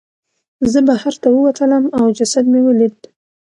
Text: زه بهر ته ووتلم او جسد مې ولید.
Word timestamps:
زه 0.71 0.79
بهر 0.87 1.13
ته 1.21 1.27
ووتلم 1.31 1.83
او 1.97 2.05
جسد 2.17 2.45
مې 2.51 2.59
ولید. 2.65 2.95